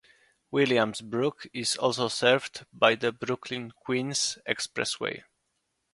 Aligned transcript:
Williamsburg 0.49 1.47
is 1.53 1.75
also 1.75 2.07
served 2.07 2.65
by 2.73 2.95
the 2.95 3.11
Brooklyn-Queens 3.11 4.39
Expressway. 4.49 5.21